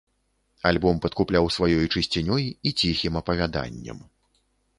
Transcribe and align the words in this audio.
Альбом 0.69 1.01
падкупляў 1.03 1.49
сваёй 1.57 1.85
чысцінёй 1.97 2.49
і 2.71 2.73
ціхім 2.79 3.21
апавяданнем. 3.23 4.03